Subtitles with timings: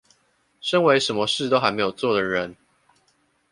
[0.59, 2.57] 身為什麼事都還沒有做的人